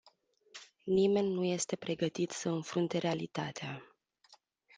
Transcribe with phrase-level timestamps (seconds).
[0.83, 3.81] Nimeni nu este pregătit să înfrunte realitatea.